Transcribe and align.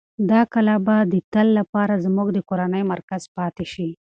دا 0.31 0.41
کلا 0.53 0.75
به 0.85 0.95
د 1.11 1.13
تل 1.33 1.47
لپاره 1.59 2.01
زموږ 2.05 2.27
د 2.33 2.39
کورنۍ 2.49 2.83
مرکز 2.91 3.21
پاتې 3.35 3.65
شي. 3.73 3.89